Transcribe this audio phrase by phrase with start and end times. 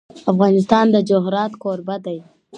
[0.31, 2.19] افغانستان د جواهرات کوربه دی.